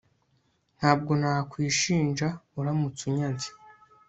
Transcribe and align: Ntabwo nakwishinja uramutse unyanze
Ntabwo 0.77 1.11
nakwishinja 1.21 2.27
uramutse 2.59 3.01
unyanze 3.09 3.49